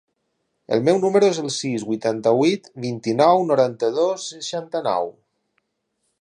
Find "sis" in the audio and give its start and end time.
1.55-1.85